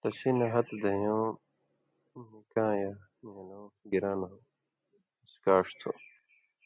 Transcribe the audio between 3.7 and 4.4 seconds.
گِران ہو